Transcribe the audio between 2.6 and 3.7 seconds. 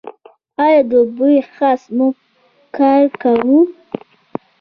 کار کوي؟